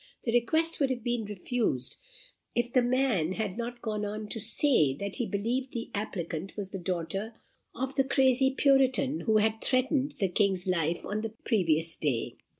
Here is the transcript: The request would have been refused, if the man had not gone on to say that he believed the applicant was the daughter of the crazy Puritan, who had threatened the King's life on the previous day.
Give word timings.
The 0.23 0.31
request 0.33 0.79
would 0.79 0.89
have 0.89 1.03
been 1.03 1.25
refused, 1.25 1.97
if 2.55 2.71
the 2.71 2.81
man 2.81 3.33
had 3.33 3.55
not 3.55 3.83
gone 3.83 4.03
on 4.03 4.27
to 4.29 4.39
say 4.39 4.95
that 4.95 5.17
he 5.17 5.27
believed 5.27 5.73
the 5.73 5.91
applicant 5.93 6.57
was 6.57 6.71
the 6.71 6.79
daughter 6.79 7.35
of 7.75 7.93
the 7.93 8.03
crazy 8.03 8.49
Puritan, 8.49 9.19
who 9.19 9.37
had 9.37 9.61
threatened 9.61 10.15
the 10.19 10.29
King's 10.29 10.65
life 10.65 11.05
on 11.05 11.21
the 11.21 11.29
previous 11.29 11.95
day. 11.97 12.35